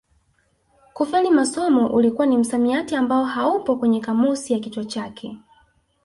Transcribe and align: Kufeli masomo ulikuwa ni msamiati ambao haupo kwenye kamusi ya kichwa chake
Kufeli 0.93 1.29
masomo 1.31 1.87
ulikuwa 1.93 2.27
ni 2.27 2.37
msamiati 2.37 2.95
ambao 2.95 3.25
haupo 3.25 3.75
kwenye 3.75 3.99
kamusi 3.99 4.53
ya 4.53 4.59
kichwa 4.59 4.85
chake 4.85 5.37